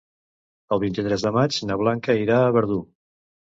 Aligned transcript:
El 0.77 0.81
vint-i-tres 0.83 1.27
de 1.27 1.33
maig 1.37 1.61
na 1.73 1.79
Blanca 1.83 2.19
irà 2.25 2.43
a 2.49 2.51
Verdú. 2.59 2.83